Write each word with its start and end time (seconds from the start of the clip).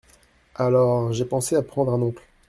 Alors, 0.55 1.13
j’ai 1.13 1.25
pensé 1.25 1.55
à 1.55 1.61
prendre 1.61 1.93
un 1.93 2.01
oncle… 2.01 2.23